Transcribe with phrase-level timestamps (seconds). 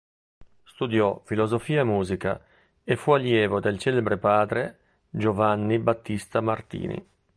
[0.63, 2.43] Studiò filosofia e musica
[2.83, 7.05] e fu allievo del celebre padre Giovanni Battista Martini.